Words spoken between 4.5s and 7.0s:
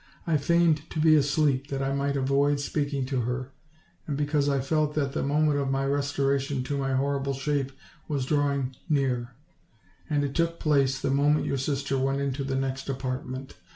felt that the mo ment of my restoration to my